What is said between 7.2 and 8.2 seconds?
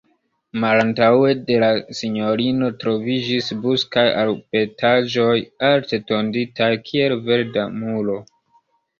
verda muro.